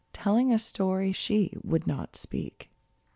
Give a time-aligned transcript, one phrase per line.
[0.13, 2.71] Telling a story she would not speak